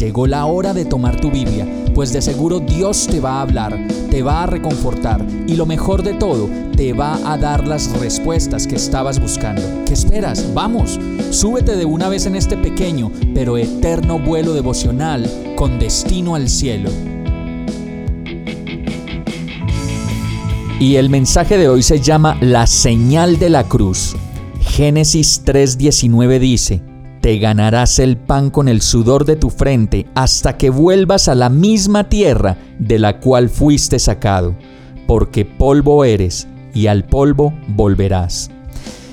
Llegó 0.00 0.26
la 0.26 0.46
hora 0.46 0.72
de 0.72 0.86
tomar 0.86 1.20
tu 1.20 1.30
Biblia, 1.30 1.66
pues 1.94 2.10
de 2.14 2.22
seguro 2.22 2.58
Dios 2.58 3.06
te 3.06 3.20
va 3.20 3.32
a 3.32 3.42
hablar, 3.42 3.78
te 4.10 4.22
va 4.22 4.44
a 4.44 4.46
reconfortar 4.46 5.22
y 5.46 5.56
lo 5.56 5.66
mejor 5.66 6.02
de 6.02 6.14
todo, 6.14 6.48
te 6.74 6.94
va 6.94 7.18
a 7.30 7.36
dar 7.36 7.68
las 7.68 7.92
respuestas 8.00 8.66
que 8.66 8.76
estabas 8.76 9.20
buscando. 9.20 9.60
¿Qué 9.84 9.92
esperas? 9.92 10.54
Vamos, 10.54 10.98
súbete 11.28 11.76
de 11.76 11.84
una 11.84 12.08
vez 12.08 12.24
en 12.24 12.34
este 12.34 12.56
pequeño 12.56 13.12
pero 13.34 13.58
eterno 13.58 14.18
vuelo 14.18 14.54
devocional 14.54 15.30
con 15.54 15.78
destino 15.78 16.34
al 16.34 16.48
cielo. 16.48 16.88
Y 20.80 20.96
el 20.96 21.10
mensaje 21.10 21.58
de 21.58 21.68
hoy 21.68 21.82
se 21.82 22.00
llama 22.00 22.38
La 22.40 22.66
señal 22.66 23.38
de 23.38 23.50
la 23.50 23.64
cruz. 23.64 24.16
Génesis 24.62 25.42
3:19 25.44 26.38
dice, 26.38 26.80
te 27.20 27.38
ganarás 27.38 27.98
el 27.98 28.16
pan 28.16 28.50
con 28.50 28.68
el 28.68 28.80
sudor 28.80 29.24
de 29.24 29.36
tu 29.36 29.50
frente 29.50 30.06
hasta 30.14 30.56
que 30.56 30.70
vuelvas 30.70 31.28
a 31.28 31.34
la 31.34 31.48
misma 31.48 32.08
tierra 32.08 32.56
de 32.78 32.98
la 32.98 33.20
cual 33.20 33.50
fuiste 33.50 33.98
sacado, 33.98 34.54
porque 35.06 35.44
polvo 35.44 36.04
eres 36.04 36.48
y 36.74 36.86
al 36.86 37.04
polvo 37.04 37.52
volverás. 37.68 38.50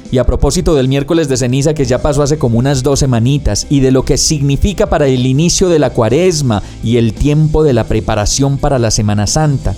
Y 0.10 0.20
a 0.20 0.26
propósito 0.26 0.74
del 0.74 0.88
miércoles 0.88 1.28
de 1.28 1.36
ceniza 1.36 1.74
que 1.74 1.84
ya 1.84 2.02
pasó 2.02 2.24
hace 2.24 2.38
como 2.38 2.60
unas 2.60 2.82
dos 2.82 3.00
semanitas 3.00 3.68
y 3.70 3.82
de 3.82 3.92
lo 3.92 4.06
que 4.06 4.18
significa 4.18 4.88
para 4.88 5.08
el 5.08 5.26
inicio 5.26 5.68
de 5.68 5.80
la 5.80 5.90
cuaresma 5.90 6.64
y 6.82 6.96
el 6.96 7.14
tiempo 7.14 7.62
de 7.64 7.74
la 7.74 7.84
preparación 7.84 8.58
para 8.58 8.80
la 8.80 8.90
Semana 8.90 9.27
Santa, 9.27 9.76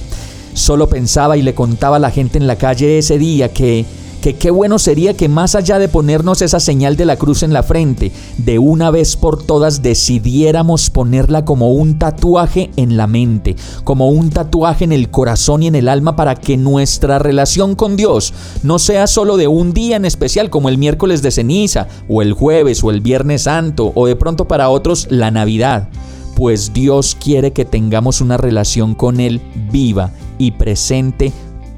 solo 0.53 0.88
pensaba 0.88 1.36
y 1.36 1.41
le 1.41 1.55
contaba 1.55 1.95
a 1.95 1.99
la 1.99 2.11
gente 2.11 2.38
en 2.38 2.45
la 2.45 2.58
calle 2.58 2.99
ese 2.99 3.17
día 3.17 3.52
que 3.52 3.86
que 4.21 4.35
qué 4.35 4.51
bueno 4.51 4.79
sería 4.79 5.13
que 5.13 5.29
más 5.29 5.55
allá 5.55 5.79
de 5.79 5.87
ponernos 5.87 6.41
esa 6.41 6.59
señal 6.59 6.95
de 6.95 7.05
la 7.05 7.15
cruz 7.15 7.43
en 7.43 7.53
la 7.53 7.63
frente, 7.63 8.11
de 8.37 8.59
una 8.59 8.91
vez 8.91 9.15
por 9.15 9.41
todas 9.41 9.81
decidiéramos 9.81 10.89
ponerla 10.89 11.45
como 11.45 11.71
un 11.71 11.97
tatuaje 11.97 12.71
en 12.75 12.97
la 12.97 13.07
mente, 13.07 13.55
como 13.83 14.09
un 14.09 14.29
tatuaje 14.29 14.83
en 14.83 14.91
el 14.91 15.09
corazón 15.09 15.63
y 15.63 15.67
en 15.67 15.75
el 15.75 15.87
alma 15.87 16.15
para 16.15 16.35
que 16.35 16.57
nuestra 16.57 17.19
relación 17.19 17.75
con 17.75 17.95
Dios 17.95 18.33
no 18.63 18.79
sea 18.79 19.07
solo 19.07 19.37
de 19.37 19.47
un 19.47 19.73
día 19.73 19.95
en 19.95 20.05
especial 20.05 20.49
como 20.49 20.69
el 20.69 20.77
miércoles 20.77 21.21
de 21.21 21.31
ceniza, 21.31 21.87
o 22.07 22.21
el 22.21 22.33
jueves, 22.33 22.83
o 22.83 22.91
el 22.91 23.01
viernes 23.01 23.43
santo, 23.43 23.91
o 23.95 24.07
de 24.07 24.15
pronto 24.15 24.47
para 24.47 24.69
otros 24.69 25.07
la 25.09 25.31
Navidad 25.31 25.89
pues 26.35 26.71
Dios 26.71 27.17
quiere 27.21 27.51
que 27.51 27.65
tengamos 27.65 28.21
una 28.21 28.37
relación 28.37 28.95
con 28.95 29.19
Él 29.19 29.41
viva 29.73 30.11
y 30.37 30.51
presente 30.51 31.33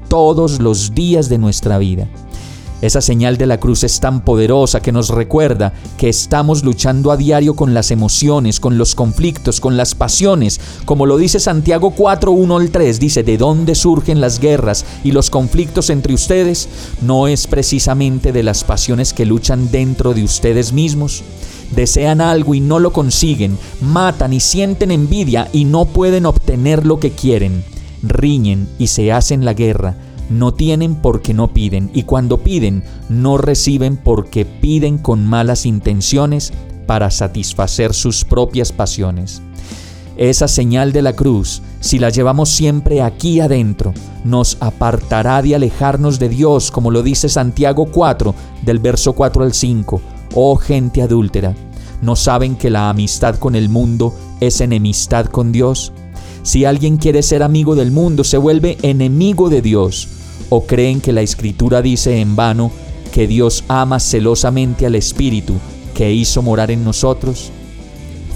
todos 0.08 0.60
los 0.60 0.94
días 0.94 1.28
de 1.28 1.38
nuestra 1.38 1.78
vida. 1.78 2.06
Esa 2.82 3.00
señal 3.00 3.36
de 3.36 3.46
la 3.46 3.60
cruz 3.60 3.84
es 3.84 4.00
tan 4.00 4.24
poderosa 4.24 4.82
que 4.82 4.90
nos 4.90 5.08
recuerda 5.10 5.72
que 5.96 6.08
estamos 6.08 6.64
luchando 6.64 7.12
a 7.12 7.16
diario 7.16 7.54
con 7.54 7.74
las 7.74 7.92
emociones, 7.92 8.58
con 8.58 8.76
los 8.76 8.96
conflictos, 8.96 9.60
con 9.60 9.76
las 9.76 9.94
pasiones. 9.94 10.60
Como 10.84 11.06
lo 11.06 11.16
dice 11.16 11.38
Santiago 11.38 11.92
4, 11.92 12.32
1 12.32 12.56
al 12.56 12.70
3, 12.72 12.98
dice, 12.98 13.22
¿de 13.22 13.38
dónde 13.38 13.76
surgen 13.76 14.20
las 14.20 14.40
guerras 14.40 14.84
y 15.04 15.12
los 15.12 15.30
conflictos 15.30 15.90
entre 15.90 16.12
ustedes? 16.12 16.68
¿No 17.02 17.28
es 17.28 17.46
precisamente 17.46 18.32
de 18.32 18.42
las 18.42 18.64
pasiones 18.64 19.12
que 19.12 19.26
luchan 19.26 19.70
dentro 19.70 20.12
de 20.12 20.24
ustedes 20.24 20.72
mismos? 20.72 21.22
Desean 21.76 22.20
algo 22.20 22.52
y 22.52 22.60
no 22.60 22.80
lo 22.80 22.92
consiguen, 22.92 23.58
matan 23.80 24.32
y 24.32 24.40
sienten 24.40 24.90
envidia 24.90 25.48
y 25.52 25.66
no 25.66 25.84
pueden 25.84 26.26
obtener 26.26 26.84
lo 26.84 26.98
que 26.98 27.12
quieren, 27.12 27.64
riñen 28.02 28.68
y 28.80 28.88
se 28.88 29.12
hacen 29.12 29.44
la 29.44 29.54
guerra 29.54 29.94
no 30.32 30.54
tienen 30.54 30.94
porque 30.96 31.34
no 31.34 31.52
piden 31.52 31.90
y 31.92 32.04
cuando 32.04 32.38
piden 32.38 32.82
no 33.08 33.36
reciben 33.38 33.96
porque 33.96 34.44
piden 34.44 34.98
con 34.98 35.26
malas 35.26 35.66
intenciones 35.66 36.52
para 36.86 37.10
satisfacer 37.10 37.94
sus 37.94 38.24
propias 38.24 38.72
pasiones. 38.72 39.42
Esa 40.16 40.46
señal 40.46 40.92
de 40.92 41.02
la 41.02 41.14
cruz, 41.14 41.62
si 41.80 41.98
la 41.98 42.10
llevamos 42.10 42.50
siempre 42.50 43.02
aquí 43.02 43.40
adentro, 43.40 43.94
nos 44.24 44.58
apartará 44.60 45.40
de 45.42 45.54
alejarnos 45.54 46.18
de 46.18 46.28
Dios, 46.28 46.70
como 46.70 46.90
lo 46.90 47.02
dice 47.02 47.28
Santiago 47.28 47.86
4, 47.86 48.34
del 48.62 48.78
verso 48.78 49.14
4 49.14 49.44
al 49.44 49.54
5. 49.54 50.00
Oh 50.34 50.56
gente 50.56 51.02
adúltera, 51.02 51.54
¿no 52.02 52.14
saben 52.14 52.56
que 52.56 52.70
la 52.70 52.90
amistad 52.90 53.36
con 53.36 53.54
el 53.54 53.68
mundo 53.68 54.14
es 54.40 54.60
enemistad 54.60 55.26
con 55.26 55.50
Dios? 55.50 55.92
Si 56.42 56.64
alguien 56.64 56.98
quiere 56.98 57.22
ser 57.22 57.42
amigo 57.42 57.74
del 57.74 57.90
mundo, 57.90 58.22
se 58.22 58.36
vuelve 58.36 58.76
enemigo 58.82 59.48
de 59.48 59.62
Dios 59.62 60.08
¿O 60.48 60.66
creen 60.66 61.00
que 61.00 61.12
la 61.12 61.22
escritura 61.22 61.82
dice 61.82 62.20
en 62.20 62.36
vano 62.36 62.70
que 63.12 63.26
Dios 63.26 63.64
ama 63.68 64.00
celosamente 64.00 64.86
al 64.86 64.94
Espíritu 64.94 65.54
que 65.94 66.12
hizo 66.12 66.42
morar 66.42 66.70
en 66.70 66.84
nosotros? 66.84 67.50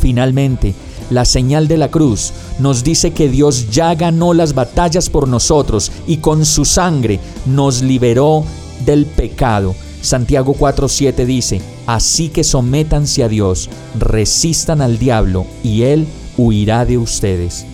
Finalmente, 0.01 0.75
la 1.11 1.25
señal 1.25 1.69
de 1.69 1.77
la 1.77 1.91
cruz 1.91 2.33
nos 2.59 2.83
dice 2.83 3.13
que 3.13 3.29
Dios 3.29 3.71
ya 3.71 3.95
ganó 3.95 4.35
las 4.35 4.55
batallas 4.55 5.09
por 5.09 5.29
nosotros 5.29 5.93
y 6.07 6.17
con 6.19 6.45
su 6.45 6.65
sangre 6.65 7.21
nos 7.47 7.83
liberó 7.83 8.45
del 8.85 9.07
pecado. 9.07 9.75
Santiago 10.03 10.55
4:7 10.55 11.25
dice, 11.25 11.61
así 11.87 12.29
que 12.29 12.45
sométanse 12.45 13.23
a 13.25 13.29
Dios, 13.29 13.69
resistan 13.99 14.81
al 14.81 14.99
diablo 14.99 15.47
y 15.63 15.83
él 15.83 16.07
huirá 16.37 16.85
de 16.85 16.99
ustedes. 16.99 17.67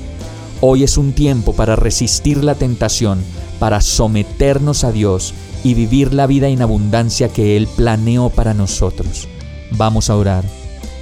Hoy 0.60 0.84
es 0.84 0.96
un 0.96 1.12
tiempo 1.12 1.54
para 1.54 1.74
resistir 1.74 2.44
la 2.44 2.54
tentación, 2.54 3.18
para 3.62 3.80
someternos 3.80 4.82
a 4.82 4.90
Dios 4.90 5.34
y 5.62 5.74
vivir 5.74 6.12
la 6.12 6.26
vida 6.26 6.48
en 6.48 6.62
abundancia 6.62 7.28
que 7.28 7.56
Él 7.56 7.68
planeó 7.76 8.28
para 8.28 8.54
nosotros. 8.54 9.28
Vamos 9.70 10.10
a 10.10 10.16
orar. 10.16 10.44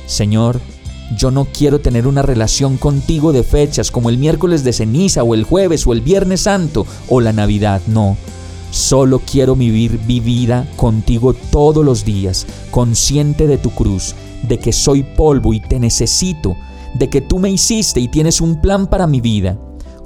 Señor, 0.05 0.61
yo 1.17 1.31
no 1.31 1.47
quiero 1.47 1.81
tener 1.81 2.07
una 2.07 2.21
relación 2.21 2.77
contigo 2.77 3.33
de 3.33 3.45
fechas 3.45 3.91
como 3.91 4.11
el 4.11 4.19
miércoles 4.19 4.63
de 4.63 4.75
ceniza 4.75 5.23
o 5.23 5.33
el 5.33 5.45
jueves 5.45 5.87
o 5.87 5.95
el 5.95 6.03
viernes 6.03 6.43
santo 6.43 6.87
o 7.09 7.23
la 7.23 7.33
Navidad, 7.33 7.81
no. 7.87 8.19
Solo 8.71 9.21
quiero 9.21 9.57
vivir 9.57 9.99
mi 10.07 10.21
vida 10.21 10.69
contigo 10.77 11.33
todos 11.33 11.83
los 11.83 12.05
días, 12.05 12.47
consciente 12.71 13.47
de 13.47 13.57
tu 13.57 13.71
cruz, 13.71 14.15
de 14.47 14.59
que 14.59 14.75
soy 14.75 15.03
polvo 15.03 15.55
y 15.55 15.61
te 15.61 15.81
necesito, 15.81 16.59
de 16.93 17.09
que 17.09 17.23
tú 17.23 17.39
me 17.39 17.49
hiciste 17.49 18.01
y 18.01 18.09
tienes 18.09 18.43
un 18.43 18.61
plan 18.61 18.87
para 18.87 19.07
mi 19.07 19.23
vida 19.23 19.57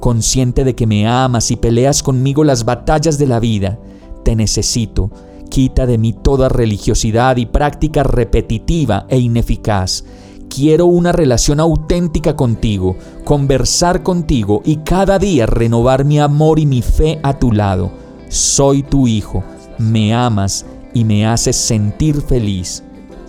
consciente 0.04 0.64
de 0.64 0.74
que 0.74 0.86
me 0.86 1.08
amas 1.08 1.50
y 1.50 1.56
peleas 1.56 2.02
conmigo 2.02 2.44
las 2.44 2.66
batallas 2.66 3.16
de 3.16 3.26
la 3.26 3.40
vida. 3.40 3.78
Te 4.22 4.36
necesito. 4.36 5.10
Quita 5.48 5.86
de 5.86 5.96
mí 5.96 6.12
toda 6.12 6.50
religiosidad 6.50 7.38
y 7.38 7.46
práctica 7.46 8.02
repetitiva 8.02 9.06
e 9.08 9.18
ineficaz. 9.18 10.04
Quiero 10.50 10.84
una 10.84 11.10
relación 11.12 11.58
auténtica 11.58 12.36
contigo, 12.36 12.96
conversar 13.24 14.02
contigo 14.02 14.60
y 14.62 14.76
cada 14.84 15.18
día 15.18 15.46
renovar 15.46 16.04
mi 16.04 16.20
amor 16.20 16.58
y 16.58 16.66
mi 16.66 16.82
fe 16.82 17.18
a 17.22 17.38
tu 17.38 17.50
lado. 17.50 17.90
Soy 18.28 18.82
tu 18.82 19.08
hijo, 19.08 19.42
me 19.78 20.12
amas 20.12 20.66
y 20.92 21.04
me 21.04 21.26
haces 21.26 21.56
sentir 21.56 22.20
feliz. 22.20 22.82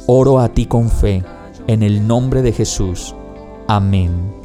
Oro 0.07 0.41
a 0.41 0.49
ti 0.49 0.65
con 0.65 0.89
fe, 0.89 1.23
en 1.67 1.83
el 1.83 2.05
nombre 2.05 2.41
de 2.41 2.51
Jesús. 2.51 3.15
Amén. 3.65 4.44